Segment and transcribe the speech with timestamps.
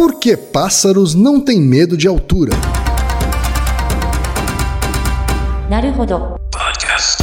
[0.00, 2.52] Por que pássaros não têm medo de altura?
[6.50, 7.22] Podcast.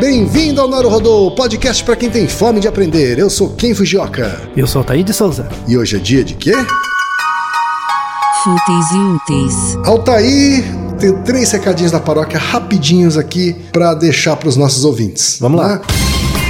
[0.00, 3.16] Bem-vindo ao Naruhodô, podcast para quem tem fome de aprender.
[3.16, 4.50] Eu sou Ken Fujioka.
[4.56, 5.48] Eu sou Taí de Souza.
[5.68, 6.54] E hoje é dia de quê?
[8.42, 9.76] Fúteis e úteis.
[9.84, 10.64] Altaí,
[10.98, 15.38] tenho três recadinhos da paróquia rapidinhos aqui para deixar para os nossos ouvintes.
[15.40, 15.76] Vamos lá.
[15.76, 15.80] Né?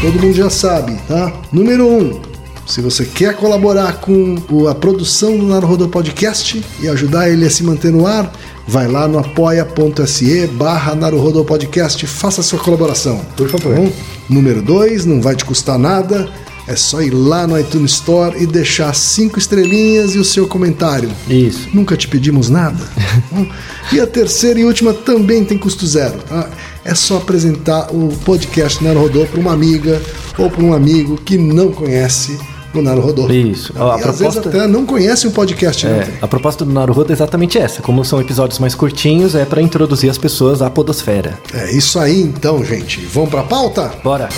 [0.00, 1.30] Todo mundo já sabe, tá?
[1.52, 2.35] Número um,
[2.66, 4.36] se você quer colaborar com
[4.68, 8.32] a produção do Naruhodô Podcast e ajudar ele a se manter no ar,
[8.66, 13.20] vai lá no apoia.se barra Naruhodô Podcast e faça a sua colaboração.
[13.36, 13.90] Por favor.
[14.28, 16.28] Número dois, não vai te custar nada.
[16.66, 21.08] É só ir lá no iTunes Store e deixar cinco estrelinhas e o seu comentário.
[21.28, 21.68] Isso.
[21.72, 22.82] Nunca te pedimos nada.
[23.92, 26.18] e a terceira e última também tem custo zero.
[26.28, 26.50] tá?
[26.84, 30.02] É só apresentar o podcast Naruhodô para uma amiga
[30.36, 32.36] ou para um amigo que não conhece
[32.80, 33.28] o Naruhodô.
[33.30, 33.72] Isso.
[33.74, 35.86] E A às vezes proposta- até não conhece o podcast.
[35.86, 36.08] né?
[36.20, 37.82] É, a proposta do Naruhodo é exatamente essa.
[37.82, 41.38] Como são episódios mais curtinhos, é para introduzir as pessoas à podosfera.
[41.54, 43.00] É isso aí então, gente.
[43.12, 43.92] Vamos para a pauta?
[44.02, 44.28] Bora.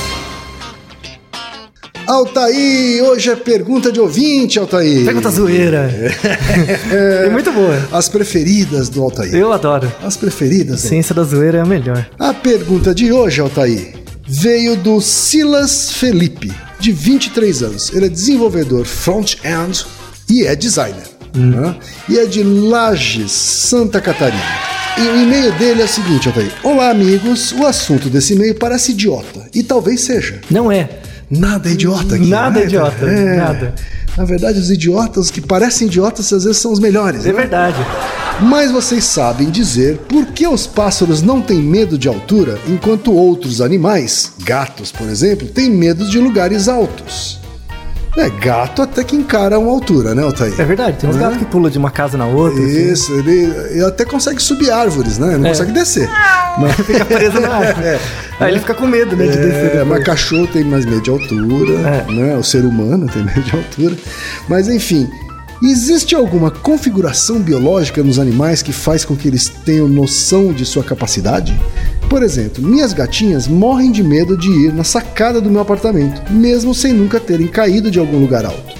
[2.06, 5.04] Altair, hoje é pergunta de ouvinte, Altair.
[5.04, 5.90] Pergunta zoeira.
[6.90, 7.86] é muito boa.
[7.92, 9.34] As preferidas do Altair.
[9.34, 9.92] Eu adoro.
[10.02, 10.80] As preferidas.
[10.80, 12.08] Ciência da zoeira é a melhor.
[12.18, 13.92] A pergunta de hoje, Altair,
[14.26, 17.92] veio do Silas Felipe, de 23 anos.
[17.92, 19.84] Ele é desenvolvedor front-end
[20.28, 21.04] e é designer.
[21.34, 21.76] né?
[22.08, 24.42] E é de Lages, Santa Catarina.
[24.96, 26.52] E o e-mail dele é o seguinte, Altair.
[26.64, 27.52] Olá, amigos.
[27.52, 29.46] O assunto desse e-mail parece idiota.
[29.54, 30.40] E talvez seja.
[30.50, 30.88] Não é.
[31.30, 32.26] Nada é idiota aqui.
[32.26, 32.62] Nada né?
[32.62, 33.74] é idiota, nada.
[34.16, 37.24] Na verdade, os idiotas que parecem idiotas às vezes são os melhores.
[37.24, 37.34] É né?
[37.34, 37.76] verdade.
[38.40, 43.60] Mas vocês sabem dizer por que os pássaros não têm medo de altura, enquanto outros
[43.60, 47.38] animais, gatos, por exemplo, têm medo de lugares altos?
[48.16, 50.52] É, gato até que encara uma altura, né, Altair?
[50.58, 50.96] É verdade.
[50.98, 51.22] Tem uns Né?
[51.22, 52.58] gatos que pulam de uma casa na outra.
[52.64, 52.90] assim.
[52.92, 55.36] Isso, ele, ele até consegue subir árvores, né?
[55.36, 55.48] Não É.
[55.50, 56.08] consegue descer.
[56.58, 57.86] Mas fica preso na árvore.
[58.40, 59.52] Aí ele fica com medo, né, de descer.
[59.52, 59.86] É, depois.
[59.88, 61.72] mas cachorro tem mais medo de altura,
[62.08, 62.12] É.
[62.12, 62.36] né?
[62.36, 63.96] O ser humano tem medo de altura.
[64.48, 65.08] Mas enfim,
[65.66, 70.84] existe alguma configuração biológica nos animais que faz com que eles tenham noção de sua
[70.84, 71.58] capacidade?
[72.08, 76.72] Por exemplo, minhas gatinhas morrem de medo de ir na sacada do meu apartamento, mesmo
[76.74, 78.76] sem nunca terem caído de algum lugar alto.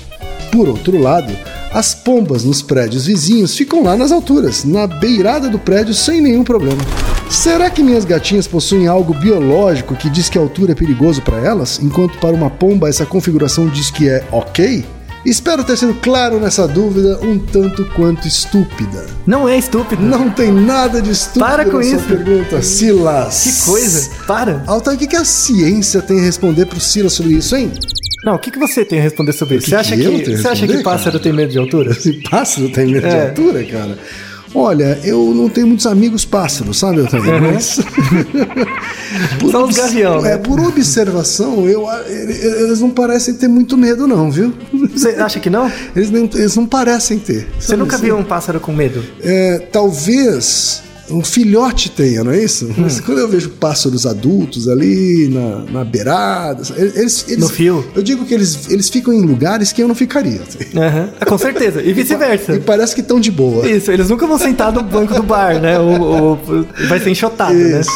[0.53, 1.33] Por outro lado,
[1.73, 6.45] as pombas nos prédios vizinhos ficam lá nas alturas, na beirada do prédio sem nenhum
[6.45, 6.81] problema.
[7.29, 11.37] Será que minhas gatinhas possuem algo biológico que diz que a altura é perigoso para
[11.39, 14.85] elas, enquanto para uma pomba essa configuração diz que é ok?
[15.27, 19.07] Espero ter sido claro nessa dúvida, um tanto quanto estúpida.
[19.27, 20.03] Não é estúpido.
[20.03, 22.05] Não tem nada de estúpido Para com nessa isso.
[22.07, 23.43] pergunta, Silas.
[23.43, 24.11] Que coisa.
[24.27, 24.63] Para.
[24.67, 27.73] Altair, o que que a ciência tem a responder pro Silas sobre isso, hein?
[28.25, 29.65] Não, o que, que você tem a responder sobre isso?
[29.67, 31.23] que Você acha que que, você acha que pássaro cara?
[31.23, 31.93] tem medo de altura?
[31.93, 33.29] Esse pássaro tem medo de É.
[33.29, 33.99] altura, cara?
[34.55, 37.33] Olha, eu não tenho muitos amigos pássaros, sabe, Otávio?
[37.35, 37.53] Uhum.
[37.53, 37.81] Mas.
[39.41, 40.35] Por São os gavião, né?
[40.35, 44.53] É, por observação, eu, eles não parecem ter muito medo, não, viu?
[44.93, 45.71] Você acha que não?
[45.97, 47.49] Eles não, eles não parecem ter.
[47.59, 48.05] Você nunca assim?
[48.05, 49.03] viu um pássaro com medo?
[49.23, 52.67] É, talvez um filhote tenha, não é isso?
[52.67, 52.87] Hum.
[53.05, 57.85] Quando eu vejo pássaros adultos ali na, na beirada, eles, eles- No fio.
[57.95, 60.41] Eu digo que eles, eles ficam em lugares que eu não ficaria.
[61.21, 61.83] Ah, Com certeza.
[61.83, 62.55] E vice-versa.
[62.55, 63.67] E parece que estão de boa.
[63.69, 65.79] Isso, eles nunca vão sentar no banco do bar, né?
[65.79, 66.39] Ou, ou-
[66.89, 67.81] vai ser enxotado, né?
[67.81, 67.91] Isso.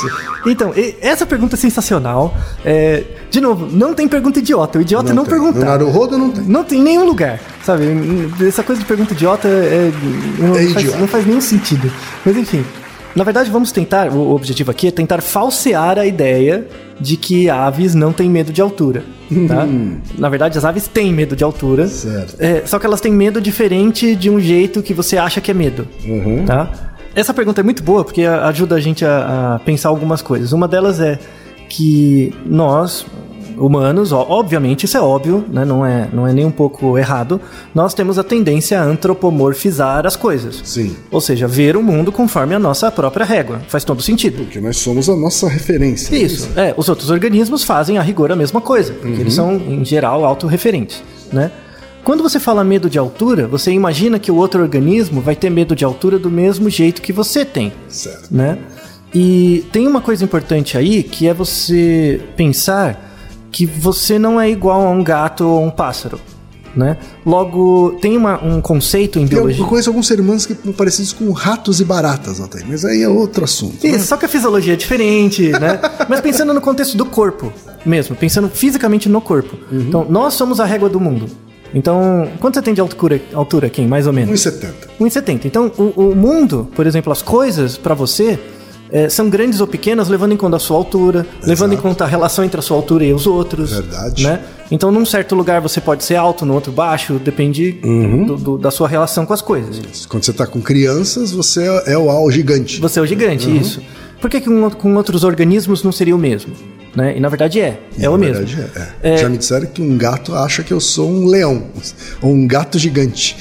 [0.46, 2.36] Então, e- essa pergunta é sensacional.
[2.64, 4.78] É, de novo, não tem pergunta idiota.
[4.78, 5.34] O idiota é não tem.
[5.38, 5.66] No perguntar.
[5.66, 6.44] Naruhodo não tem.
[6.44, 7.84] Não tem em nenhum lugar, sabe?
[8.46, 9.90] Essa coisa de pergunta idiota é,
[10.38, 10.98] não, É faz, idiota.
[10.98, 11.90] não faz nenhum sentido.
[12.26, 12.64] Mas enfim,
[13.14, 16.66] na verdade vamos tentar, o objetivo aqui é tentar falsear a ideia
[17.00, 19.02] de que aves não têm medo de altura,
[19.48, 19.66] tá?
[20.18, 22.36] Na verdade as aves têm medo de altura, Certo.
[22.38, 25.54] é, só que elas têm medo diferente de um jeito que você acha que é
[25.54, 26.44] medo, Uhum.
[26.46, 26.70] tá?
[27.14, 30.52] Essa pergunta é muito boa porque ajuda a gente a, a pensar algumas coisas.
[30.52, 31.18] Uma delas é
[31.68, 33.04] que nós,
[33.56, 35.64] humanos, ó, obviamente isso é óbvio, né?
[35.64, 37.41] não, é, não é nem um pouco errado,
[37.74, 40.60] nós temos a tendência a antropomorfizar as coisas.
[40.65, 40.97] Sim.
[41.10, 43.60] Ou seja, ver o mundo conforme a nossa própria régua.
[43.68, 44.44] Faz todo sentido.
[44.44, 46.15] Porque nós somos a nossa referência.
[46.16, 46.50] Isso.
[46.56, 50.24] É, os outros organismos fazem a rigor a mesma coisa, porque eles são, em geral,
[50.24, 51.50] autorreferentes, né?
[52.04, 55.77] Quando você fala medo de altura, você imagina que o outro organismo vai ter medo
[55.77, 58.28] de altura do mesmo jeito que você tem, Certo.
[58.28, 58.59] né?
[59.15, 63.11] E tem uma coisa importante aí, que é você pensar
[63.53, 66.19] que você não é igual a um gato ou a um pássaro,
[66.75, 66.97] né?
[67.25, 69.63] Logo, tem uma- um conceito em biologia...
[69.63, 73.03] eu conheço alguns seres humanos que são parecidos com ratos e baratas até, mas aí
[73.03, 73.84] é outro assunto.
[73.87, 73.91] né?
[73.91, 75.78] Isso, só que a fisiologia é diferente, né?
[76.09, 77.53] Mas pensando no contexto do corpo
[77.84, 79.57] mesmo, pensando fisicamente no corpo.
[79.71, 81.27] Então, nós somos a régua do mundo.
[81.75, 84.41] Então, quanto você tem de altura, altura Kim, mais ou menos?
[84.41, 84.72] 1,70.
[85.01, 85.45] 1,70.
[85.47, 88.39] Então, o, o mundo, por exemplo, as coisas pra você
[88.92, 92.06] é, são grandes ou pequenas, levando em conta a sua altura, levando em conta a
[92.06, 93.72] relação entre a sua altura e os outros.
[93.72, 94.24] Verdade.
[94.24, 94.41] Né?
[94.71, 98.27] Então, num certo lugar você pode ser alto, no outro baixo, depende Uhum.
[98.27, 100.06] do- do- da sua relação com as coisas.
[100.06, 102.80] Quando você tá com crianças, você é, é o gigante.
[102.80, 103.56] Você é o gigante, Uhum.
[103.56, 103.80] isso.
[104.21, 106.53] Por que, que com, com outros organismos não seria o mesmo?
[106.94, 107.16] Né?
[107.16, 108.44] E na verdade é, é o mesmo.
[108.44, 108.71] verdade,
[109.03, 109.16] é.
[109.16, 111.65] Já me disseram que um gato acha que eu sou um leão,
[112.21, 113.34] ou um gato gigante.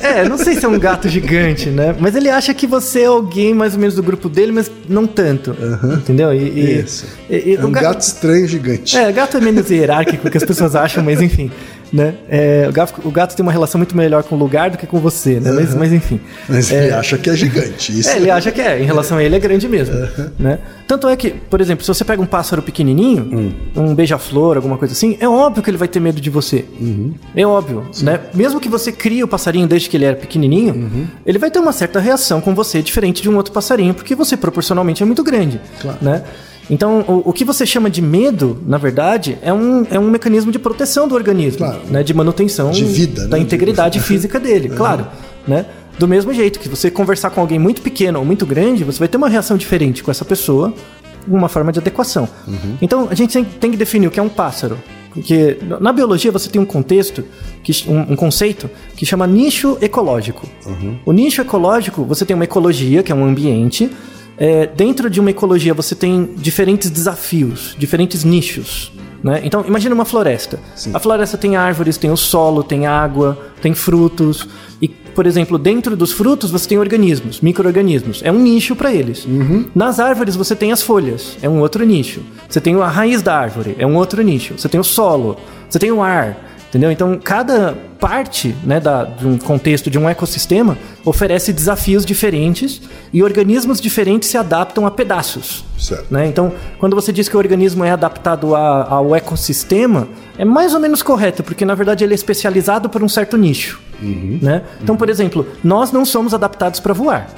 [0.00, 1.94] É, não sei se é um gato gigante, né?
[2.00, 5.06] Mas ele acha que você é alguém mais ou menos do grupo dele, mas não
[5.06, 5.54] tanto.
[5.98, 6.32] Entendeu?
[6.32, 7.04] E, e- Isso.
[7.28, 8.96] e- É um o ga- gato estranho gigante.
[8.96, 11.50] É, gato é menos hierárquico que as pessoas acham, mas enfim.
[11.92, 12.14] Né?
[12.28, 14.86] É, o, gato, o gato tem uma relação muito melhor com o lugar do que
[14.86, 15.50] com você, né?
[15.52, 16.20] Mas, mas enfim.
[16.48, 17.98] Mas ele acha que é gigante.
[17.98, 19.94] Isso É, ele acha que é, em relação a ele é grande mesmo.
[20.38, 20.58] Né?
[20.86, 24.92] Tanto é que, por exemplo, se você pega um pássaro pequenininho, um beija-flor, alguma coisa
[24.92, 26.64] assim, é óbvio que ele vai ter medo de você.
[27.34, 28.20] É óbvio, né?
[28.34, 31.72] Mesmo que você crie o passarinho desde que ele era pequenininho, ele vai ter uma
[31.72, 35.60] certa reação com você diferente de um outro passarinho, porque você proporcionalmente é muito grande,
[35.80, 35.98] Claro.
[36.00, 36.22] né?
[36.70, 40.52] Então, o, o que você chama de medo, na verdade, é um, é um mecanismo
[40.52, 41.80] de proteção do organismo, Claro.
[41.88, 42.02] né?
[42.02, 43.42] De manutenção De vida, da né?
[43.42, 45.06] integridade física dele, claro,
[45.46, 45.64] né?
[45.98, 49.08] Do mesmo jeito que você conversar com alguém muito pequeno ou muito grande, você vai
[49.08, 50.72] ter uma reação diferente com essa pessoa,
[51.26, 52.28] uma forma de adequação.
[52.80, 54.78] Então, a gente tem, que definir o que é um pássaro.
[55.12, 57.24] Porque na biologia você tem um contexto,
[57.64, 60.46] que, um, um conceito que chama nicho ecológico.
[61.04, 63.90] O nicho ecológico, você tem uma ecologia, que é um ambiente.
[64.38, 68.92] É, dentro de uma ecologia você tem diferentes desafios, diferentes nichos.
[69.22, 69.40] Né?
[69.42, 70.60] Então, imagina uma floresta.
[70.94, 74.48] A floresta tem árvores, tem o solo, tem água, tem frutos.
[74.80, 78.20] E, por exemplo, dentro dos frutos você tem organismos, micro-organismos.
[78.24, 79.26] É um nicho para eles.
[79.74, 82.22] Nas árvores você tem as folhas, é um outro nicho.
[82.48, 84.54] Você tem a raiz da árvore, é um outro nicho.
[84.56, 85.36] Você tem o solo,
[85.68, 86.44] você tem o ar.
[86.68, 86.92] Entendeu?
[86.92, 93.22] Então, cada parte né, da, de um contexto, de um ecossistema, oferece desafios diferentes e
[93.22, 95.64] organismos diferentes se adaptam a pedaços.
[95.78, 96.06] Certo.
[96.10, 96.26] Né?
[96.26, 100.80] Então, quando você diz que o organismo é adaptado a- ao ecossistema, é mais ou
[100.80, 103.80] menos correto, porque na verdade ele é especializado por um certo nicho.
[104.02, 104.62] Né?
[104.82, 107.28] Então, por exemplo, nós não somos adaptados para voar.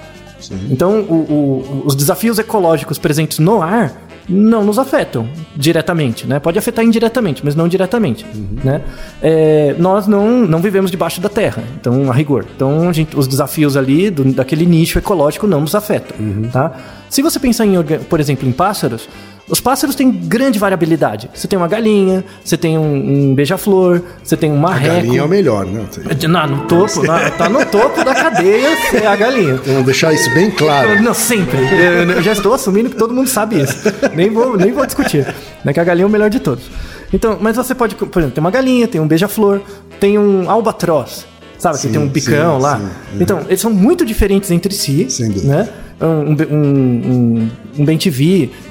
[0.70, 3.92] Então, o- o- os desafios ecológicos presentes no ar
[4.30, 6.38] não nos afetam diretamente, né?
[6.38, 8.24] Pode afetar indiretamente, mas não diretamente,
[8.64, 8.80] né?
[9.20, 12.44] É, nós não, não vivemos debaixo da terra, então, a rigor.
[12.54, 16.16] Então, a gente- os desafios ali do- daquele nicho ecológico não nos afetam,
[16.52, 16.72] tá?
[17.08, 17.74] Se você pensar, em,
[18.08, 19.08] por exemplo, em pássaros,
[19.50, 21.28] os pássaros têm grande variabilidade.
[21.34, 24.94] Você tem uma galinha, você tem um, um beija-flor, você tem um A marreco.
[24.96, 25.84] galinha é o melhor, né?
[26.28, 29.56] Não, no topo, na- tá no topo da cadeia é a galinha.
[29.66, 31.02] Vamos deixar isso bem claro.
[31.02, 31.58] Não, sempre.
[31.58, 33.76] Eu, já estou assumindo que todo mundo sabe isso.
[34.14, 35.26] Nem vou, nem vou discutir.
[35.64, 36.64] Né, que a galinha é o melhor de todos.
[37.12, 39.60] Então, mas você pode, por exemplo, tem uma galinha, tem um beija-flor,
[39.98, 41.26] tem um albatroz.
[41.58, 42.78] Sabe, que Sim, tem um bicão sim, lá.
[42.78, 43.18] sim.
[43.20, 45.10] Então, eles são muito diferentes entre si.
[45.10, 45.56] Sem dúvida.
[45.56, 45.68] Né?
[46.00, 47.86] Um, um, um, um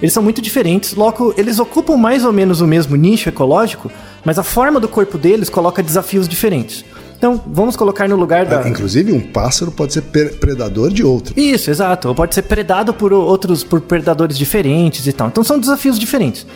[0.02, 0.96] eles são muito diferentes.
[0.96, 3.92] Logo, eles ocupam mais ou menos o mesmo nicho ecológico,
[4.26, 6.84] mas a forma do corpo deles coloca desafios diferentes.
[7.20, 8.68] Então, vamos colocar no lugar da.
[8.68, 11.38] Inclusive, um pássaro pode ser predador de outro.
[11.38, 12.08] Isso, exato.
[12.08, 15.28] Ou pode ser predado por outros, por predadores diferentes e tal.
[15.28, 16.48] Então são desafios diferentes.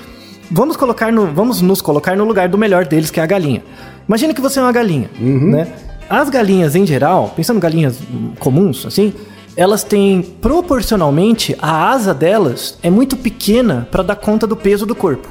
[0.50, 3.62] Vamos colocar no, vamos nos colocar no lugar do melhor deles, que é a galinha.
[4.08, 5.68] Imagina que você é uma galinha, né?
[6.10, 7.98] As galinhas em geral, pensando em galinhas
[8.40, 9.14] comuns, assim,
[9.56, 14.96] elas têm proporcionalmente a asa delas é muito pequena para dar conta do peso do
[14.96, 15.28] corpo.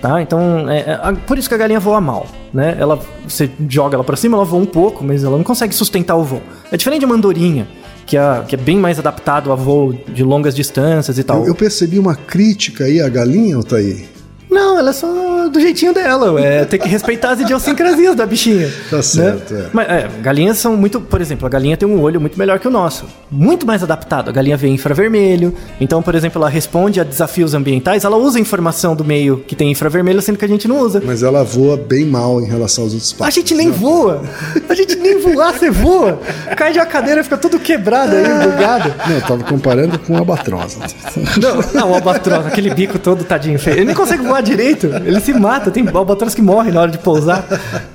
[0.00, 0.22] Tá?
[0.22, 2.76] Então, é, é, por isso que a galinha voa mal, né?
[2.78, 6.16] Ela, você joga ela pra cima, ela voa um pouco, mas ela não consegue sustentar
[6.16, 6.42] o voo.
[6.70, 7.66] É diferente de uma andorinha,
[8.06, 11.40] que é, que é bem mais adaptado a voo de longas distâncias e tal.
[11.40, 14.06] Eu, eu percebi uma crítica aí à galinha, Altair.
[14.50, 18.72] Não, ela é só do jeitinho dela, é ter que respeitar as idiosincrasias da bichinha.
[18.90, 19.66] Tá certo, é.
[19.72, 22.66] Mas é, galinhas são muito, por exemplo, a galinha tem um olho muito melhor que
[22.66, 24.28] o nosso, muito mais adaptado.
[24.28, 28.40] A galinha vê infravermelho, então, por exemplo, ela responde a desafios ambientais, ela usa a
[28.40, 31.02] informação do meio que tem infravermelho, sendo que a gente não usa.
[31.04, 33.34] Mas ela voa bem mal em relação aos outros A pássaros.
[33.34, 33.74] gente nem né?
[33.76, 34.22] voa.
[34.68, 36.20] A gente nem voar, você voa.
[36.56, 38.94] Cai de uma cadeira, fica tudo quebrado aí, bugado.
[39.06, 40.78] Não, eu tava comparando com a albatroz.
[41.40, 43.76] Não, não, o albatroz, aquele bico todo tadinho feio.
[43.76, 44.86] Ele nem consegue voar direito.
[44.86, 45.70] Ele se mata.
[45.70, 47.44] Tem albatroz que morre na hora de pousar.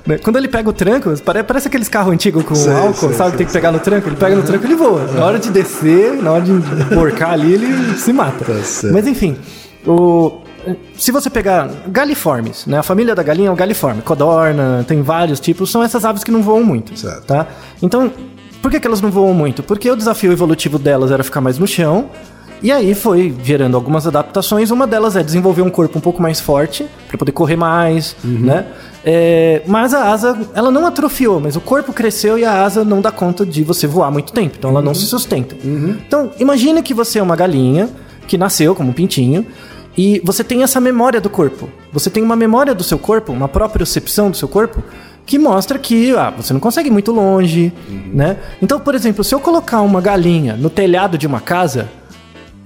[0.06, 0.18] Né?
[0.18, 3.36] Quando ele pega o tranco, pare- parece aqueles carros antigos com Sei, álcool, sei, sabe?
[3.36, 4.08] tem que pegar no tranco.
[4.08, 5.06] Ele pega no tranco e ele voa.
[5.12, 6.52] Na hora de descer, na hora de
[6.94, 8.44] porcar ali, ele se mata.
[8.44, 8.52] Tá.
[8.92, 9.36] Mas enfim,
[9.86, 10.40] o.
[10.96, 12.78] Se você pegar galiformes, né?
[12.78, 14.00] A família da galinha é o galiforme.
[14.00, 15.70] Codorna, tem vários tipos.
[15.70, 16.98] São essas aves que não voam muito.
[16.98, 17.22] Certo.
[17.26, 17.46] Tá?
[17.82, 18.10] Então,
[18.62, 19.62] por que, que elas não voam muito?
[19.62, 22.06] Porque o desafio evolutivo delas era ficar mais no chão
[22.64, 24.70] E aí foi gerando algumas adaptações.
[24.70, 28.64] Uma delas é desenvolver um corpo um pouco mais forte, para poder correr mais, né?
[29.04, 33.02] É, mas a asa, ela não atrofiou, mas o corpo cresceu e a asa não
[33.02, 34.54] dá conta de você voar muito tempo.
[34.58, 35.54] Então ela não se sustenta.
[36.06, 37.90] Então, imagina que você é uma galinha
[38.26, 39.46] que nasceu como um pintinho.
[39.94, 41.68] E você tem essa memória do corpo.
[41.92, 44.82] Você tem uma memória do seu corpo, uma propriocepção do seu corpo,
[45.26, 47.72] que mostra que ah, você não consegue ir muito longe,
[48.12, 48.38] né?
[48.60, 51.90] Então, por exemplo, se eu colocar uma galinha no telhado de uma casa,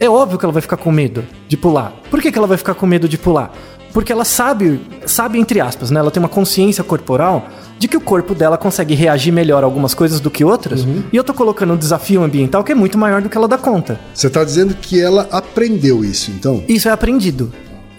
[0.01, 1.93] é óbvio que ela vai ficar com medo de pular.
[2.11, 3.53] Por que, que ela vai ficar com medo de pular?
[3.93, 5.99] Porque ela sabe, sabe entre aspas, né?
[5.99, 9.95] Ela tem uma consciência corporal de que o corpo dela consegue reagir melhor a algumas
[9.95, 10.87] coisas do que outras.
[11.13, 13.57] E eu tô colocando um desafio ambiental que é muito maior do que ela dá
[13.57, 13.99] conta.
[14.15, 16.63] Você tá dizendo que ela aprendeu isso, então?
[16.69, 17.51] Isso é aprendido.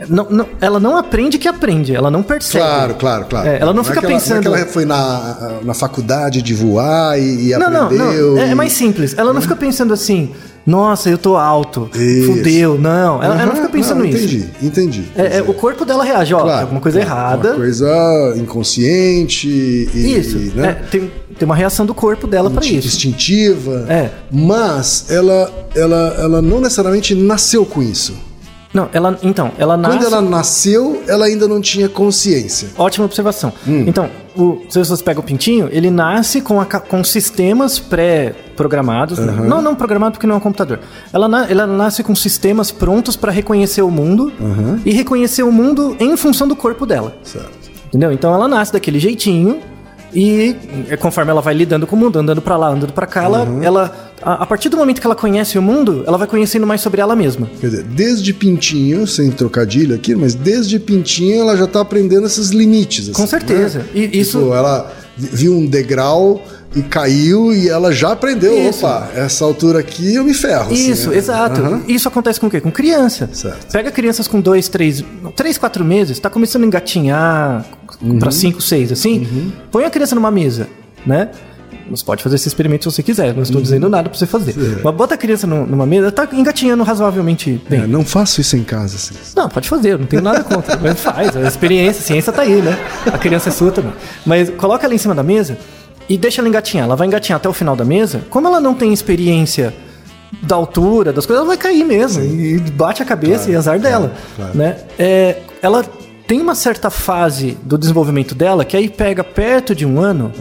[0.07, 2.63] Não, não- ela não aprende que aprende, ela não percebe.
[2.63, 3.49] Claro, claro, claro.
[3.49, 5.73] É, ela não fica é que ela, pensando- Não é que ela foi na, na
[5.73, 8.35] faculdade de voar e, e Não, não, aprendeu.
[8.35, 8.37] não.
[8.41, 9.13] É, é e- mais simples.
[9.17, 10.31] Ela não fica pensando assim,
[10.65, 12.31] nossa, eu tô alto, Isso.
[12.33, 12.77] fudeu.
[12.77, 14.17] Não, ela, ela não fica pensando não, isso.
[14.25, 15.03] Entendi, entendi.
[15.15, 17.49] É, é, o corpo dela reage, ó, tem alguma coisa claro, errada.
[17.49, 20.17] Uma coisa inconsciente e.
[20.19, 20.69] Isso, né?
[20.69, 22.87] é, tem, tem uma reação do corpo dela pra Instin- isso.
[22.87, 23.85] Instintiva.
[23.89, 24.09] É.
[24.31, 28.13] Mas ela, ela, ela não necessariamente nasceu com isso.
[28.73, 29.97] Não, ela, então, ela nasce...
[29.97, 32.69] Quando ela nasceu, ela ainda não tinha consciência.
[32.77, 33.51] Ótima observação.
[33.67, 33.83] Hum.
[33.87, 39.17] Então, o, se você pega o pintinho, ele nasce com, a com sistemas pré-programados.
[39.19, 39.31] né?
[39.47, 40.79] Não, não programado porque não é um computador.
[41.11, 44.31] Ela, na- ela nasce com sistemas prontos para reconhecer o mundo
[44.85, 47.17] e reconhecer o mundo em função do corpo dela.
[47.23, 47.49] Certo.
[47.87, 48.11] Entendeu?
[48.11, 49.61] Então ela nasce daquele jeitinho
[50.13, 50.55] e
[50.89, 53.47] é, conforme ela vai lidando com o mundo, andando pra lá, andando pra cá, ela,
[53.61, 56.81] ela a, a partir do momento que ela conhece o mundo, ela vai conhecendo mais
[56.81, 57.47] sobre ela mesma.
[57.59, 62.49] Quer dizer, desde pintinho, sem trocadilho aqui, mas desde pintinho ela já tá aprendendo esses
[62.49, 63.05] limites.
[63.05, 63.79] assim, Com certeza.
[63.79, 63.85] né?
[63.93, 66.43] E isso- Tipo, ela vi- viu um degrau
[66.75, 68.57] e caiu e ela já aprendeu.
[68.69, 68.85] Isso.
[68.85, 70.71] Opa, essa altura aqui eu me ferro.
[70.71, 71.17] assim, Isso, né?
[71.17, 71.61] exato.
[71.61, 71.81] Aham.
[71.87, 72.61] Isso acontece com o quê?
[72.61, 73.29] Com criança.
[73.33, 73.71] Certo.
[73.71, 75.03] Pega crianças com dois, três,
[75.35, 77.65] três, quatro meses, tá começando a engatinhar
[78.01, 78.19] Uhum.
[78.19, 79.51] pra cinco, seis, assim.
[79.71, 80.67] Põe a criança numa mesa,
[81.05, 81.29] né?
[81.89, 83.41] Você pode fazer esse experimento se você quiser, não Uhum.
[83.41, 84.55] estou dizendo nada pra você fazer.
[84.83, 87.81] Mas bota a criança nu- numa mesa, tá engatinhando razoavelmente bem.
[87.81, 88.95] É, não faço isso em casa.
[88.95, 89.15] Assim.
[89.35, 90.77] Não, pode fazer, não tenho nada contra.
[90.77, 92.77] Mas faz, a experiência, a ciência tá aí, né?
[93.11, 93.91] A criança é sua também.
[94.23, 95.57] Mas coloca ela em cima da mesa
[96.09, 96.85] e deixa ela engatinhar.
[96.85, 98.21] Ela vai engatinhar até o final da mesa.
[98.29, 99.73] Como ela não tem experiência
[100.41, 102.23] da altura, das coisas, ela vai cair mesmo.
[102.23, 104.11] E bate a cabeça e azar dela.
[104.35, 104.57] claro.
[104.57, 104.77] Né?
[104.97, 105.83] É, ela
[106.27, 110.31] tem uma certa fase do desenvolvimento dela que aí pega perto de um ano.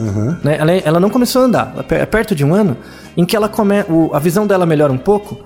[0.45, 0.57] Né?
[0.59, 2.77] Ela, ela não começou a andar, é perto de um ano
[3.17, 5.39] em que ela come, o- a visão dela melhora um pouco.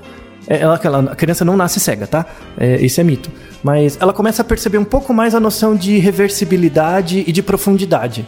[0.48, 2.26] É, ela, ela- a criança não nasce cega, tá?
[2.58, 3.30] É, isso é mito.
[3.62, 8.26] Mas ela começa a perceber um pouco mais a noção de reversibilidade e de profundidade.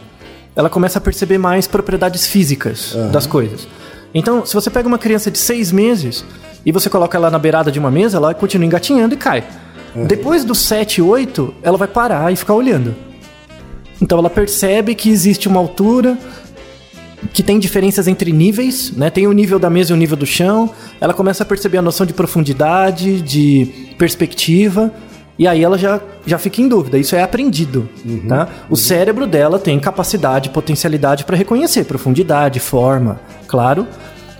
[0.55, 3.67] Ela começa a perceber mais propriedades físicas das coisas.
[4.13, 6.23] Então, se você pega uma criança de seis meses
[6.65, 9.43] e você coloca ela na beirada de uma mesa, ela continua engatinhando e cai.
[10.07, 12.95] Depois dos 7, 8, ela vai parar e ficar olhando.
[14.01, 16.17] Então ela percebe que existe uma altura,
[17.33, 19.09] que tem diferenças entre níveis, né?
[19.09, 20.69] Tem o nível da mesa e o nível do chão.
[20.99, 24.93] Ela começa a perceber a noção de profundidade, de perspectiva.
[25.37, 26.97] E aí ela já, já fica em dúvida.
[26.97, 27.89] Isso é aprendido,
[28.27, 28.47] tá?
[28.69, 33.85] O cérebro dela tem capacidade, potencialidade para reconhecer profundidade, forma, claro.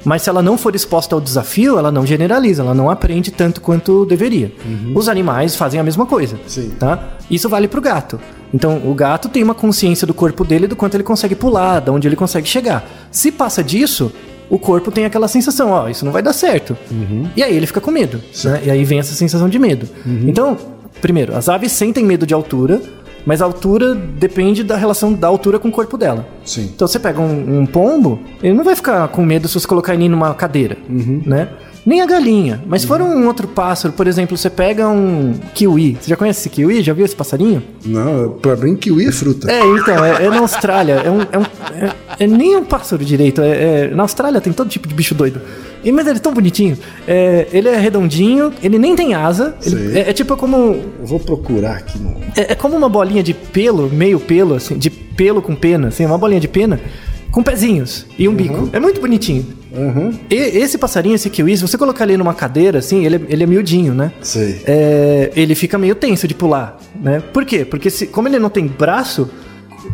[0.06, 3.60] Mas se ela não for exposta ao desafio, ela não generaliza, ela não aprende tanto
[3.60, 4.52] quanto deveria.
[4.94, 6.70] Os animais fazem a mesma coisa, Sim.
[6.80, 7.18] tá?
[7.30, 8.20] Isso vale pro gato.
[8.54, 11.90] Então, o gato tem uma consciência do corpo dele, do quanto ele consegue pular, de
[11.90, 12.88] onde ele consegue chegar.
[13.12, 14.12] Se passa disso,
[14.48, 16.78] o corpo tem aquela sensação, ó, isso não vai dar certo.
[17.36, 18.62] E aí ele fica com medo, né?
[18.64, 19.90] E aí vem essa sensação de medo.
[20.06, 20.56] Então,
[21.02, 22.82] primeiro, as aves sentem medo de altura,
[23.26, 26.28] mas a altura depende da relação da altura com o corpo dela.
[26.44, 26.70] Sim.
[26.76, 29.94] Então você pega um, um pombo, ele não vai ficar com medo se você colocar
[29.94, 31.50] ele numa cadeira, né?
[31.86, 32.64] Nem a galinha.
[32.66, 35.96] Mas se for um outro pássaro, por exemplo, você pega um kiwi.
[36.02, 36.82] Você já conhece esse kiwi?
[36.82, 37.62] Já viu esse passarinho?
[37.86, 39.52] Não, pra mim kiwi é fruta.
[39.52, 40.94] É, então, é, é na Austrália.
[41.06, 41.44] É, um, é, um,
[41.80, 43.40] é, é nem um pássaro direito.
[43.40, 45.40] É, é- na Austrália tem todo tipo de bicho doido.
[45.86, 46.78] E, mas ele é tão bonitinho.
[47.08, 49.56] É, ele é redondinho, ele nem tem asa.
[49.66, 50.58] ele- é, é tipo como
[51.00, 52.18] Eu vou procurar aqui no.
[52.36, 56.04] é, é como uma bolinha de pelo, meio pelo, assim, de pelo com pena, assim,
[56.06, 56.80] uma bolinha de pena,
[57.32, 58.70] com pezinhos e um bico.
[58.74, 59.46] É muito bonitinho.
[59.74, 60.12] Uhum.
[60.30, 63.44] E esse passarinho, esse kiwi, se você colocar ele numa cadeira, assim, ele, é- ele
[63.44, 64.12] é miudinho, né?
[64.22, 64.62] Sei.
[64.66, 67.22] É, ele fica meio tenso de pular, né?
[67.34, 67.64] Por quê?
[67.66, 69.30] Porque se, como ele não tem braço,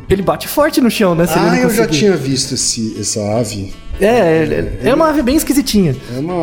[0.09, 1.25] ele bate forte no chão, né?
[1.35, 3.73] Ah, eu já tinha visto esse, essa ave.
[4.01, 5.95] É, é, é uma ave bem esquisitinha.
[6.15, 6.33] É uma,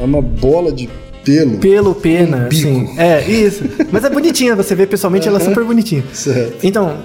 [0.00, 0.88] é uma bola de
[1.24, 1.58] pelo.
[1.58, 2.68] Pelo, pena, Um bico.
[2.68, 2.98] assim.
[2.98, 3.64] É, isso.
[3.90, 6.04] Mas é bonitinha, você vê pessoalmente, ela é super bonitinha.
[6.12, 6.64] Certo.
[6.64, 6.96] Então,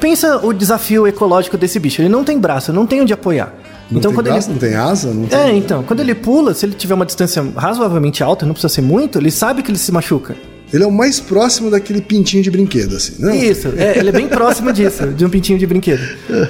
[0.00, 2.00] pensa o desafio ecológico desse bicho.
[2.00, 3.54] Ele não tem braço, não tem onde apoiar.
[3.90, 5.38] Não então tem quando braço, ele não tem asa, não tem...
[5.38, 8.82] É, então, quando ele pula, se ele tiver uma distância razoavelmente alta, não precisa ser
[8.82, 10.34] muito, ele sabe que ele se machuca.
[10.72, 13.36] Ele é o mais próximo daquele pintinho de brinquedo, assim, né?
[13.36, 16.02] Isso, é, ele é bem próximo disso, de um pintinho de brinquedo.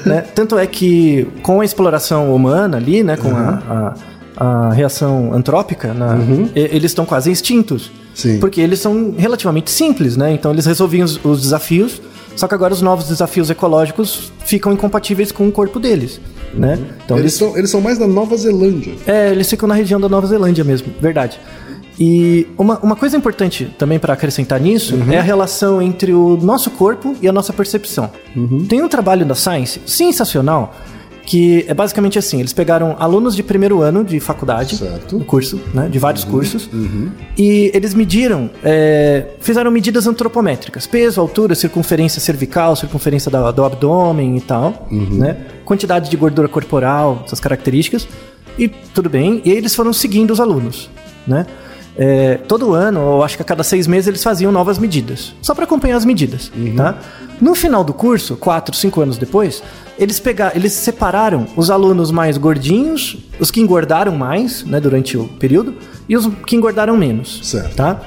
[0.06, 0.22] né?
[0.34, 3.94] Tanto é que com a exploração humana ali, né, com a,
[4.36, 6.16] a, a reação antrópica, na-
[6.54, 7.90] e- eles estão quase extintos.
[8.14, 8.38] Sim.
[8.38, 10.32] Porque eles são relativamente simples, né?
[10.32, 12.00] Então eles resolviam os, os desafios,
[12.34, 16.18] só que agora os novos desafios ecológicos ficam incompatíveis com o corpo deles,
[16.54, 16.78] né?
[17.04, 18.94] Então Eles são, eles são mais da Nova Zelândia.
[19.06, 21.38] é, eles ficam na região da Nova Zelândia mesmo, verdade.
[21.98, 26.70] E uma, uma coisa importante também para acrescentar nisso é a relação entre o nosso
[26.70, 28.10] corpo e a nossa percepção.
[28.68, 30.74] Tem um trabalho da Science sensacional
[31.24, 35.18] que é basicamente assim: eles pegaram alunos de primeiro ano de faculdade, Certo.
[35.20, 36.68] curso, né, de vários cursos,
[37.36, 44.36] e eles mediram, é, fizeram medidas antropométricas: peso, altura, circunferência cervical, circunferência da- do abdômen
[44.36, 48.06] e tal, né, quantidade de gordura corporal, essas características,
[48.56, 49.42] e tudo bem.
[49.44, 50.88] E aí eles foram seguindo os alunos,
[51.26, 51.44] né?
[51.98, 55.54] É, todo ano, ou acho que a cada seis meses, eles faziam novas medidas, só
[55.54, 56.98] para acompanhar as medidas, tá?
[57.40, 59.62] No final do curso, quatro, cinco anos depois,
[59.98, 65.24] eles pegaram, eles separaram os alunos mais gordinhos, os que engordaram mais, né, durante o
[65.26, 65.74] período,
[66.06, 67.74] e os que engordaram menos, Certo.
[67.76, 67.98] tá?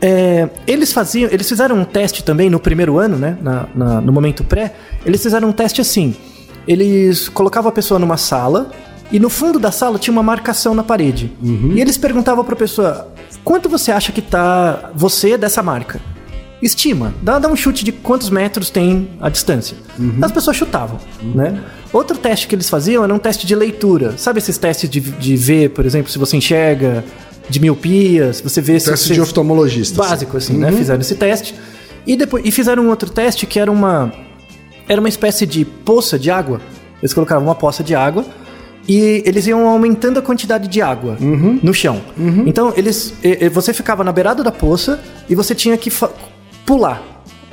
[0.00, 3.38] É, eles faziam, eles fizeram um teste também no primeiro ano, né?
[3.40, 4.74] na- na- no momento pré,
[5.06, 6.12] eles fizeram um teste assim.
[6.66, 8.70] Eles colocavam a pessoa numa sala
[9.12, 11.30] e no fundo da sala tinha uma marcação na parede.
[11.74, 13.12] E eles perguntavam pra pessoa:
[13.44, 16.00] quanto você acha que tá você dessa marca?
[16.62, 19.76] Estima, dá, dá um chute de quantos metros tem a distância.
[20.22, 20.98] As pessoas chutavam,
[21.34, 21.60] né?
[21.92, 24.16] Outro teste que eles faziam era um teste de leitura.
[24.16, 27.04] Sabe esses testes de, de ver, por exemplo, se você enxerga,
[27.48, 29.14] de miopia, se você vê se Teste você...
[29.14, 30.02] de oftalmologista.
[30.02, 30.70] Básico, assim, né?
[30.72, 31.54] Fizeram esse teste.
[32.06, 34.12] E, depois, e fizeram um outro teste que era uma.
[34.88, 36.60] Era uma espécie de poça de água.
[37.00, 38.24] Eles colocavam uma poça de água
[38.88, 41.16] e eles iam aumentando a quantidade de água
[41.62, 42.00] no chão.
[42.46, 43.14] Então, eles.
[43.52, 45.90] Você ficava na beirada da poça e você tinha que
[46.66, 47.02] pular.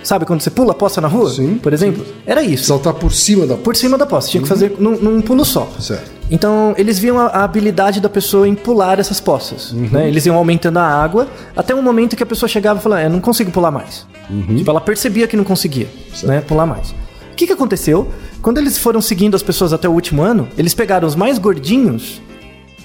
[0.01, 1.29] Sabe quando você pula a poça na rua?
[1.29, 2.05] Sim, Por exemplo?
[2.25, 2.65] Era isso.
[2.65, 4.29] Saltar por cima da Por cima da poça.
[4.29, 5.69] Tinha que fazer num, num pulo só.
[5.77, 6.09] Certo.
[6.31, 9.74] Então, eles viam a, a habilidade da pessoa em pular essas poças.
[9.74, 10.07] Né?
[10.07, 13.09] Eles iam aumentando a água até um momento que a pessoa chegava e falava: Eu
[13.09, 14.07] não consigo pular mais.
[14.55, 15.87] Tipo, ela percebia que não conseguia
[16.24, 16.92] né, pular mais.
[16.92, 18.07] O que, que aconteceu?
[18.41, 22.21] Quando eles foram seguindo as pessoas até o último ano, eles pegaram os mais gordinhos.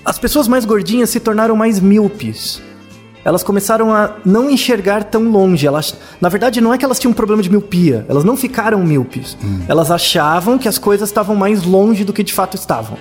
[0.05, 2.61] As pessoas mais gordinhas se tornaram mais míopes.
[3.25, 5.67] Elas começaram a não enxergar tão longe.
[5.67, 8.05] Elas, na verdade, não é que elas tinham um problema de miopia.
[8.09, 9.37] Elas não ficaram míopes.
[9.69, 12.99] Elas achavam que as coisas estavam mais longe do que de fato estavam.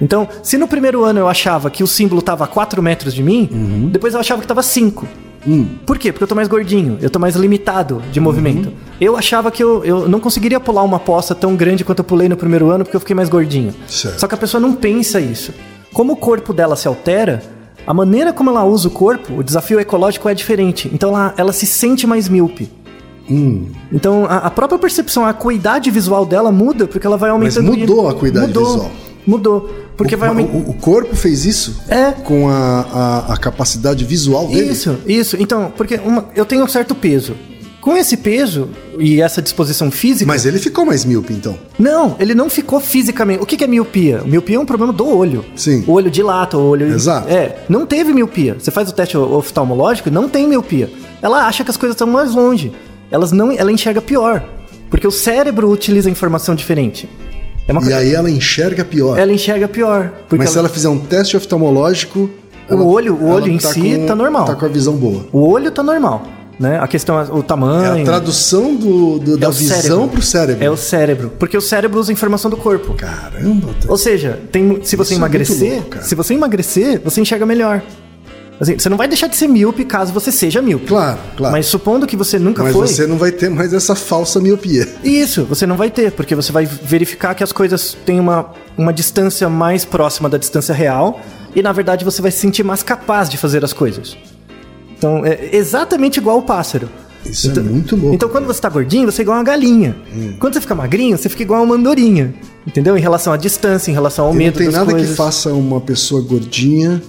[0.00, 3.22] Então, se no primeiro ano eu achava que o símbolo estava a 4 metros de
[3.22, 5.06] mim, depois eu achava que estava 5.
[5.86, 6.12] Por quê?
[6.12, 8.72] Porque eu tô mais gordinho, eu tô mais limitado de movimento.
[9.00, 12.28] Eu achava que eu, eu não conseguiria pular uma poça tão grande quanto eu pulei
[12.28, 13.72] no primeiro ano porque eu fiquei mais gordinho.
[13.86, 14.18] Certo.
[14.18, 15.52] Só que a pessoa não pensa isso.
[15.92, 17.42] Como o corpo dela se altera,
[17.86, 20.90] a maneira como ela usa o corpo, o desafio ecológico é diferente.
[20.92, 22.68] Então ela, ela se sente mais míope.
[23.92, 27.72] Então a, a própria percepção, a acuidade visual dela muda porque ela vai aumentando.
[27.72, 28.90] mudou a acuidade mudou, visual.
[29.26, 29.68] Mudou.
[29.96, 32.12] Porque o, vai o, o corpo fez isso É.
[32.12, 32.80] com a,
[33.28, 34.70] a, a capacidade visual dele?
[34.70, 35.36] Isso, isso.
[35.40, 37.34] Então, porque uma- eu tenho um certo peso.
[37.80, 40.26] Com esse peso e essa disposição física.
[40.26, 41.56] Mas ele ficou mais míope, então.
[41.78, 43.40] Não, ele não ficou fisicamente.
[43.42, 44.22] O que que é miopia?
[44.26, 45.44] Miopia é um problema do olho.
[45.54, 45.84] Sim.
[45.86, 46.86] O olho dilata, o olho.
[46.88, 47.28] Exato.
[47.28, 48.56] É, não teve miopia.
[48.58, 50.90] Você faz o teste oftalmológico, não tem miopia.
[51.22, 52.72] Ela acha que as coisas estão mais longe.
[53.08, 54.42] Elas não, ela enxerga pior.
[54.90, 57.08] Porque o cérebro utiliza informação diferente.
[57.68, 59.18] É E coisa- aí ela enxerga pior.
[59.18, 60.10] Ela enxerga pior.
[60.28, 62.30] Porque Mas se ela fizer um teste oftalmológico.
[62.70, 64.44] O olho- o ela olho em si tá normal.
[64.44, 65.24] Tá com a visão boa.
[65.32, 66.22] o olho tá normal.
[66.58, 66.78] Né?
[66.80, 67.98] A questão é o tamanho.
[67.98, 70.08] É a tradução do, do- da É o visão cérebro.
[70.08, 70.64] pro cérebro.
[70.64, 71.32] É o cérebro.
[71.38, 72.94] Porque o cérebro usa informação do corpo.
[72.94, 77.00] Caramba, tá- Ou seja, tem, se você Isso é emagrecer, muito louco, se você emagrecer,
[77.04, 77.82] você enxerga melhor.
[78.58, 80.86] Assim, você não vai deixar de ser míope caso você seja míope.
[80.86, 81.52] Claro, claro.
[81.52, 82.86] Mas supondo que você nunca Mas foi.
[82.86, 84.88] você não vai ter mais essa falsa miopia.
[85.04, 88.92] Isso, você não vai ter, porque você vai verificar que as coisas têm uma, uma
[88.94, 91.20] distância mais próxima da distância real
[91.54, 94.16] e na verdade você vai se sentir mais capaz de fazer as coisas.
[94.96, 96.88] Então, é exatamente igual o pássaro.
[97.26, 98.14] Isso é muito louco.
[98.14, 99.96] Então, quando você tá gordinho, você é igual uma galinha.
[100.38, 102.32] Quando você fica magrinho, você fica igual uma andorinha.
[102.66, 102.96] Entendeu?
[102.96, 105.10] Em relação à distância, em relação ao E medo não tem das nada coisas.
[105.10, 107.02] que faça uma pessoa gordinha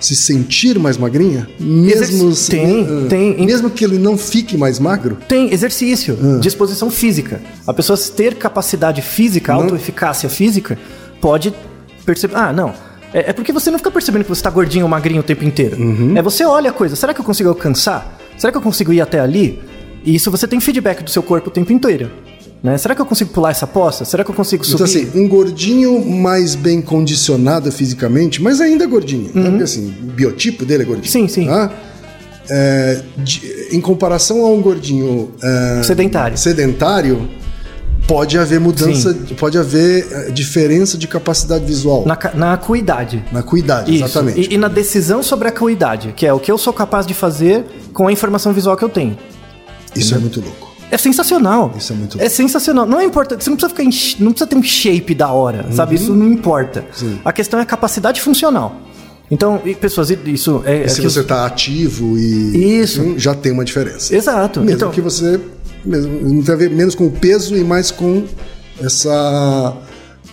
[0.00, 1.46] se sentir mais magrinha?
[1.60, 3.44] Mesmo se- tem, ah, tem.
[3.44, 5.18] Mesmo que ele não fique mais magro?
[5.28, 6.38] Tem exercício, Ah.
[6.40, 7.40] disposição física.
[7.66, 10.78] A pessoa ter capacidade física, autoeficácia física,
[11.20, 11.52] pode
[12.04, 12.34] perceber.
[12.36, 12.72] Ah, não.
[13.12, 15.44] É, é porque você não fica percebendo que você tá gordinho ou magrinho o tempo
[15.44, 15.76] inteiro.
[15.80, 16.16] Uhum.
[16.16, 16.96] É você olha a coisa.
[16.96, 18.18] Será que eu consigo alcançar?
[18.38, 19.60] Será que eu consigo ir até ali?
[20.04, 22.10] E isso você tem feedback do seu corpo o tempo inteiro.
[22.62, 22.76] Né?
[22.76, 24.04] Será que eu consigo pular essa poça?
[24.04, 24.74] Será que eu consigo subir?
[24.82, 29.30] Então, assim, um gordinho mais bem condicionado fisicamente, mas ainda gordinho.
[29.34, 29.48] né?
[29.50, 31.06] Porque, assim, o biotipo dele é gordinho.
[31.22, 31.28] Uhum.
[31.28, 31.46] Sim, sim.
[31.46, 31.70] tá?
[32.50, 36.36] É, de- em comparação a um gordinho é, Sedentário.
[36.36, 37.28] sedentário,
[38.08, 43.24] pode haver mudança, pode haver é, diferença de capacidade visual na, Na, ca- na acuidade.
[43.46, 44.04] cuidade, Isso.
[44.04, 44.50] exatamente.
[44.50, 47.14] E, e na decisão sobre a acuidade, que é o que eu sou capaz de
[47.14, 49.16] fazer com a informação visual que eu tenho.
[49.94, 50.69] Isso é muito louco.
[50.90, 51.72] É sensacional.
[51.76, 52.86] Isso é muito É sensacional.
[52.86, 53.44] Não é importante.
[53.44, 55.94] Você não precisa ficar em, não precisa ter um shape da hora, sabe?
[55.94, 56.80] Isso não importa.
[56.80, 56.86] Uhum.
[56.92, 57.20] Sim.
[57.24, 58.76] A questão é a capacidade funcional.
[59.30, 60.82] Então, pessoas, isso é.
[60.82, 63.14] é se você está ativo e Isso.
[63.16, 64.14] já tem uma diferença.
[64.14, 64.60] Exato.
[64.60, 65.40] Mesmo então, que você
[65.84, 68.24] mesmo, não tem a ver menos com o peso e mais com
[68.80, 69.76] essa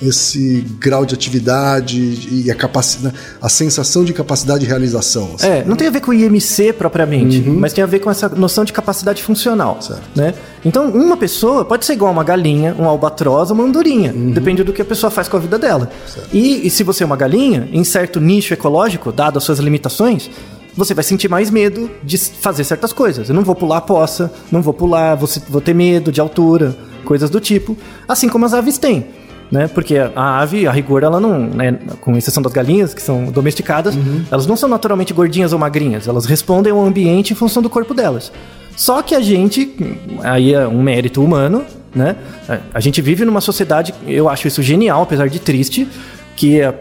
[0.01, 1.97] esse grau de atividade
[2.31, 5.31] e a capacidade, a sensação de capacidade de realização.
[5.35, 5.47] assim.
[5.47, 8.63] É, não tem a ver com IMC propriamente, mas tem a ver com essa noção
[8.63, 9.75] de capacidade funcional.
[9.75, 9.81] Uhum.
[9.81, 10.03] Certo.
[10.15, 10.33] Né?
[10.63, 14.13] Então, uma pessoa pode ser igual a uma galinha, um albatroz, uma andorinha.
[14.13, 14.31] Uhum.
[14.31, 15.89] Depende do que a pessoa faz com a vida dela.
[16.31, 20.29] E, e se você é uma galinha, em certo nicho ecológico, dado as suas limitações,
[20.75, 23.29] você vai sentir mais medo de fazer certas coisas.
[23.29, 26.77] Eu não vou pular a poça, não vou pular, vou, vou ter medo de altura,
[27.03, 27.75] coisas do tipo.
[28.07, 29.07] Assim como as aves têm.
[29.49, 29.67] Né?
[29.67, 33.97] Porque a ave, a rigor, ela não, né, com exceção das galinhas, que são domesticadas,
[34.29, 37.93] elas não são naturalmente gordinhas ou magrinhas, elas respondem ao ambiente em função do corpo
[37.93, 38.29] delas.
[38.75, 39.73] Só que a gente,
[40.21, 41.63] aí é um mérito humano,
[41.95, 42.17] né?
[42.49, 45.87] A- A gente vive numa sociedade, eu acho isso genial, apesar de triste,
[46.35, 46.73] que é,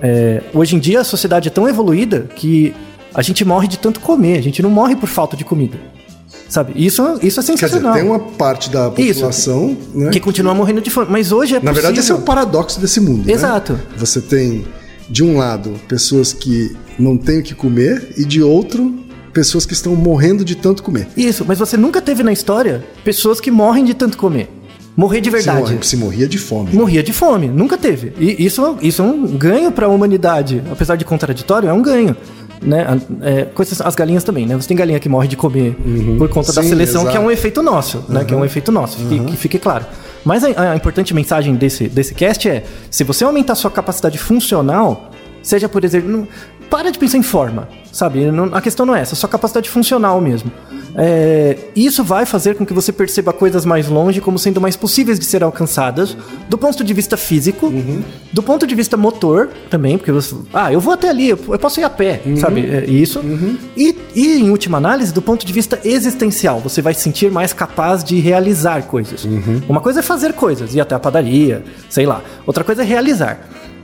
[0.00, 2.72] é, hoje em dia a sociedade é tão evoluída que
[3.12, 5.76] a gente morre de tanto comer, a gente não morre por falta de comida.
[6.48, 6.72] Sabe?
[6.76, 7.92] Isso, isso é Quer dizer, sensacional.
[7.94, 9.14] tem uma parte da Isso.
[9.20, 11.06] população né, Que continua morrendo de fome.
[11.10, 13.26] Mas hoje é Na verdade, esse é o paradoxo desse mundo.
[13.26, 13.32] né?
[13.32, 13.78] Exato.
[13.98, 14.64] Você tem,
[15.10, 18.94] de um lado, pessoas que não têm o que comer, e de outro,
[19.32, 21.06] pessoas que estão morrendo de tanto comer.
[21.16, 24.48] Isso, mas você nunca teve na história pessoas que morrem de tanto comer.
[24.96, 25.60] Morrer de Se, verdade.
[25.60, 26.70] morre- se morria de fome.
[26.74, 28.12] Morria de fome, nunca teve.
[28.18, 30.60] E isso, isso é um ganho para a humanidade.
[30.72, 32.16] Apesar de contraditório, é um ganho.
[32.60, 32.82] Né?
[32.82, 34.56] A- É, com essas- as galinhas também, né?
[34.56, 35.76] Você tem galinha que morre de comer
[36.18, 37.26] por conta da Sim, seleção, que é exato.
[37.26, 38.24] um efeito nosso, né?
[38.24, 39.84] Que é um efeito nosso, fique- que fique claro.
[40.24, 45.10] Mas a, a importante mensagem desse, desse cast é: se você aumentar sua capacidade funcional,
[45.42, 46.26] seja por exemplo.
[46.70, 48.30] Para de pensar em forma, sabe?
[48.30, 50.50] Não- a questão não é essa, sua capacidade funcional mesmo.
[50.94, 55.18] É, isso vai fazer com que você perceba coisas mais longe como sendo mais possíveis
[55.18, 56.16] de ser alcançadas,
[56.48, 57.72] do ponto de vista físico,
[58.32, 60.34] do ponto de vista motor também, porque você.
[60.52, 62.60] Ah, eu vou até ali, eu eu posso ir a pé, sabe?
[62.68, 63.20] É isso.
[63.76, 67.52] E, e, em última análise, do ponto de vista existencial, você vai se sentir mais
[67.52, 69.24] capaz de realizar coisas.
[69.68, 72.22] Uma coisa é fazer coisas, ir até a padaria, sei lá.
[72.46, 73.38] Outra coisa é realizar.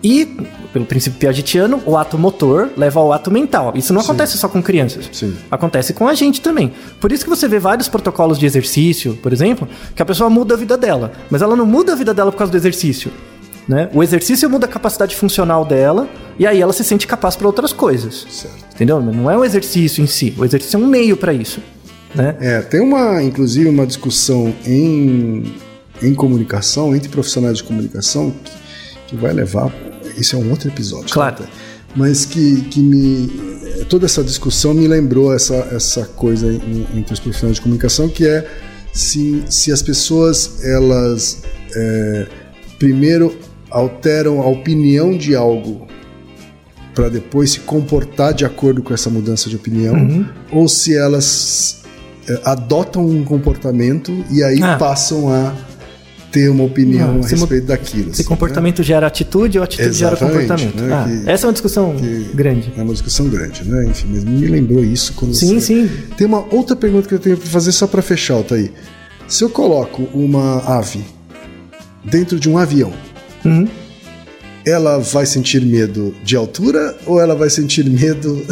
[0.05, 0.27] E,
[0.71, 3.73] pelo princípio piagetiano, o ato motor leva ao ato mental.
[3.75, 5.09] Isso não acontece só com crianças.
[5.11, 5.35] Sim.
[5.51, 6.73] Acontece com a gente também.
[7.01, 10.53] Por isso que você vê vários protocolos de exercício, por exemplo, que a pessoa muda
[10.55, 11.13] a vida dela.
[11.31, 13.11] Mas ela não muda a vida dela por causa do exercício.
[13.67, 13.89] Né?
[13.95, 16.07] O exercício muda a capacidade funcional dela
[16.39, 18.27] e aí ela se sente capaz para outras coisas.
[18.29, 18.57] Certo.
[18.75, 19.01] Entendeu?
[19.01, 20.35] Não é o exercício em si.
[20.37, 21.61] O exercício é um meio para isso.
[22.15, 22.37] Né?
[22.41, 25.55] É, tem uma, inclusive, uma discussão em,
[26.03, 28.53] em comunicação, entre profissionais de comunicação, que,
[29.09, 29.73] que vai levar.
[30.17, 31.13] Isso é um outro episódio.
[31.13, 31.37] Claro.
[31.37, 31.45] tá?
[31.97, 33.29] Mas que, que me.
[33.89, 38.27] Toda essa discussão me lembrou essa, essa coisa em- entre os profissionais de comunicação, que
[38.27, 38.49] é
[38.93, 41.43] se, se as pessoas, elas.
[41.77, 42.27] é,
[42.79, 43.37] primeiro
[43.71, 45.87] alteram a opinião de algo
[46.95, 50.27] para depois se comportar de acordo com essa mudança de opinião, Uhum.
[50.53, 51.83] ou se elas
[52.29, 54.77] é, adotam um comportamento e aí Ah.
[54.77, 55.53] passam a
[56.35, 58.07] ter uma opinião Ah, a respeito daquilo.
[58.13, 60.83] Se assim, comportamento gera atitude ou atitude gera Exatamente, comportamento?
[60.83, 60.93] né?
[60.93, 61.95] Ah, Que- essa é uma discussão
[62.35, 62.73] grande.
[62.77, 63.85] É uma discussão grande, né?
[63.87, 65.67] Enfim, mas me lembrou isso quando Sim, você...
[65.67, 65.91] sim.
[66.17, 68.73] Tem uma outra pergunta que eu tenho para fazer só para fechar, Altair.
[69.29, 71.05] Se eu coloco uma ave
[72.05, 72.93] dentro de um avião,
[73.45, 73.69] Uhum.
[74.67, 78.45] ela vai sentir medo de altura ou ela vai sentir medo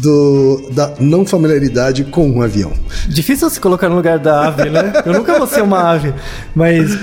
[0.00, 2.72] do, da não familiaridade com um avião?
[3.08, 4.92] Difícil se colocar no lugar da ave, né?
[5.04, 6.12] Eu nunca vou ser uma ave.
[6.54, 6.98] Mas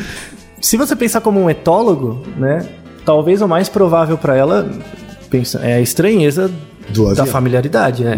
[0.61, 2.65] se você pensar como um etólogo, né?
[3.05, 4.69] Talvez o mais provável para ela
[5.29, 6.49] pensa, é a estranheza
[7.15, 8.03] da familiaridade.
[8.05, 8.15] É.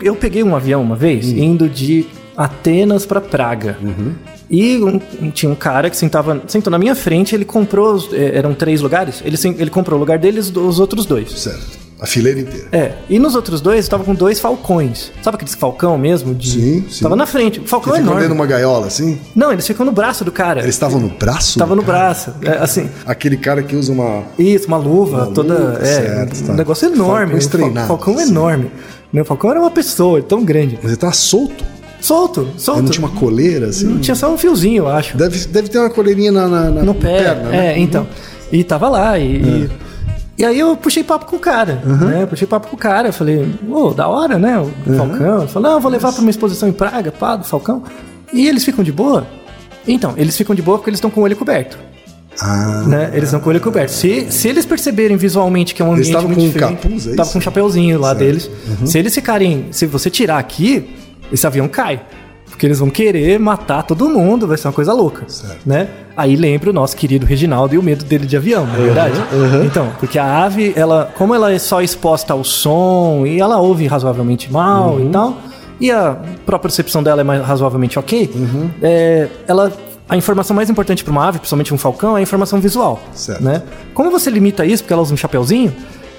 [0.00, 3.76] Eu peguei um avião uma vez indo de Atenas para Praga.
[4.50, 8.54] E um- tinha um cara que sentava, sentou na minha frente, ele comprou, eh, eram
[8.54, 11.30] três lugares, ele, ele comprou o lugar deles, os outros dois.
[11.32, 11.85] Certo.
[11.98, 12.66] A fileira inteira.
[12.72, 15.10] É, e nos outros dois tava com dois falcões.
[15.22, 16.34] Sabe aqueles falcão mesmo?
[16.34, 16.50] De...
[16.50, 17.02] Sim, sim.
[17.02, 17.58] Tava na frente.
[17.60, 18.20] O falcão é enorme.
[18.20, 19.18] dentro de uma gaiola, assim?
[19.34, 20.60] Não, eles ficam no braço do cara.
[20.60, 21.58] Eles estavam no braço?
[21.58, 21.98] Tava no cara?
[21.98, 22.34] braço.
[22.42, 24.24] É, assim, Aquele cara que usa uma.
[24.38, 25.54] isso, uma luva Uma toda.
[25.54, 26.52] luva, é, certo, um tá.
[26.52, 27.32] negócio enorme.
[27.32, 28.30] Falcões um fal- treinados, falcão assim.
[28.30, 28.70] enorme.
[29.12, 30.74] Meu falcão era uma pessoa, tão grande.
[30.82, 31.64] Mas ele tá solto.
[32.00, 32.82] solto, solto.
[32.82, 33.86] Não tinha uma coleira, assim?
[33.86, 35.16] Não tinha só um fiozinho, eu acho.
[35.16, 37.22] Deve, deve ter uma coleirinha na, na, na no pé.
[37.22, 37.72] perna, né?
[37.74, 38.06] É, então.
[38.52, 39.36] E tava lá e.
[39.36, 39.85] e-
[40.38, 42.22] E aí eu puxei papo com o cara, né?
[42.22, 44.58] Eu puxei papo com o cara, falei, ô, da hora, né?
[44.58, 45.38] O Falcão.
[45.38, 47.82] Ele falou, não, eu vou levar pra uma exposição em Praga, pá, do Falcão.
[48.32, 49.26] E eles ficam de boa?
[49.88, 51.78] Então, eles ficam de boa porque eles estão com o olho coberto.
[52.40, 53.10] Ah, né?
[53.14, 53.92] Eles estão com o olho coberto.
[53.92, 56.82] Se, se eles perceberem visualmente que é um Eles ambiente estavam muito com um diferente,
[56.82, 58.18] capuz, é tava com um chapeuzinho lá Certo.
[58.18, 58.50] deles.
[58.80, 58.86] Uhum.
[58.86, 60.94] Se eles ficarem, se você tirar aqui,
[61.32, 62.02] esse avião cai.
[62.56, 65.58] Porque eles vão querer matar todo mundo, vai ser uma coisa louca, Certo.
[65.66, 65.88] né?
[66.16, 69.14] Aí lembra o nosso querido Reginaldo e o medo dele de avião, não é verdade?
[69.66, 73.86] Então, porque a ave, ela, como ela é só exposta ao som e ela ouve
[73.86, 75.06] razoavelmente mal Uhum.
[75.06, 75.36] e tal,
[75.78, 76.16] e a
[76.46, 78.70] própria percepção dela é mais razoavelmente ok, Uhum.
[78.82, 79.70] é, ela
[80.08, 83.00] a informação mais importante para uma ave, principalmente um falcão, é a informação visual.
[83.12, 83.42] Certo.
[83.42, 83.60] Né?
[83.92, 85.74] Como você limita isso, porque ela usa um chapeuzinho,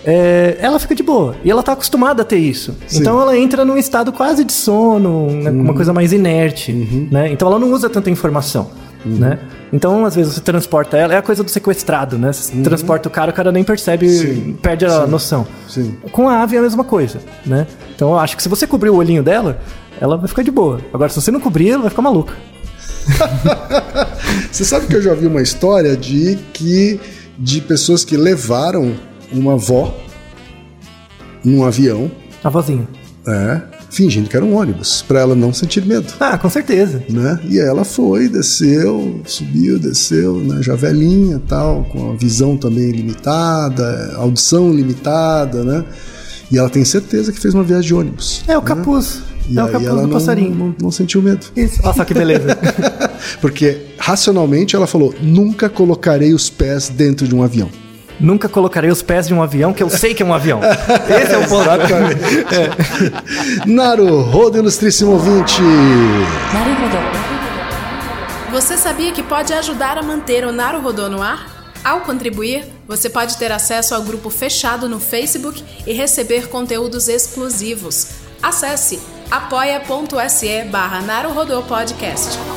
[0.09, 1.35] é, ela fica de boa.
[1.43, 2.73] E ela tá acostumada a ter isso.
[2.87, 3.01] Sim.
[3.01, 5.61] Então ela entra num estado quase de sono, né, Uhum.
[5.61, 6.71] uma coisa mais inerte.
[7.11, 7.29] Né?
[7.31, 8.69] Então ela não usa tanta informação.
[9.05, 9.17] Uhum.
[9.17, 9.37] Né?
[9.71, 12.31] Então, às vezes, você transporta ela, é a coisa do sequestrado, né?
[12.31, 14.11] Você transporta o cara, o cara nem percebe, Uhum.
[14.13, 14.57] Sim.
[14.61, 15.45] perde a noção.
[15.67, 15.93] Sim.
[16.13, 17.67] Com a ave é a mesma coisa, né?
[17.93, 19.59] Então eu acho que se você cobrir o olhinho dela,
[19.99, 20.79] ela vai ficar de boa.
[20.93, 22.33] Agora, se você não cobrir, ela vai ficar maluca.
[24.51, 26.99] Você sabe que eu já vi uma história de que
[27.37, 28.93] de pessoas que levaram
[29.31, 29.93] uma avó
[31.43, 32.11] num avião,
[32.43, 32.87] A vozinha.
[33.27, 36.13] é, fingindo que era um ônibus, pra ela não sentir medo.
[36.19, 37.03] Ah, com certeza.
[37.09, 37.39] Né?
[37.45, 40.61] E ela foi, desceu, subiu, desceu, né?
[40.61, 45.85] já velhinha tal, com a visão também limitada, audição limitada, né?
[46.51, 48.41] E ela tem certeza que fez uma viagem de ônibus.
[48.47, 48.67] É o né?
[48.67, 49.21] capuz.
[49.49, 50.55] E é o capuz ela do não, passarinho.
[50.55, 51.45] Não, não sentiu medo.
[51.55, 51.79] Isso.
[51.83, 52.57] Olha só que beleza.
[53.41, 57.69] Porque racionalmente ela falou: nunca colocarei os pés dentro de um avião
[58.19, 60.59] nunca colocarei os pés de um avião que eu sei que é um avião.
[61.09, 61.69] Esse é o ponto.
[61.69, 63.65] é.
[63.65, 65.61] Naru, rodo ilustríssimo ouvinte.
[68.51, 71.57] Você sabia que pode ajudar a manter o Naru Rodô no ar?
[71.83, 78.09] Ao contribuir, você pode ter acesso ao grupo fechado no Facebook e receber conteúdos exclusivos.
[78.41, 78.99] Acesse
[79.29, 81.01] apoia.se barra
[81.67, 82.56] Podcast.